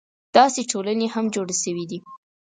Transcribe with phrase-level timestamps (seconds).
[0.35, 1.99] داسې ټولنې هم جوړې شوې دي.